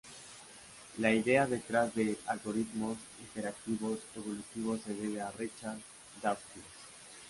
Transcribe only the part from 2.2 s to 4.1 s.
algoritmos interactivos